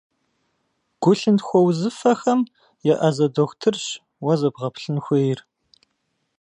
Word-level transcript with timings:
Гу-лъынтхуэ 1.01 1.59
узыфэхэм 1.61 2.39
еӏэзэ 2.93 3.27
дохутырщ 3.33 3.85
уэ 4.23 4.33
зэбгъэплъын 4.39 4.97
хуейр. 5.05 5.39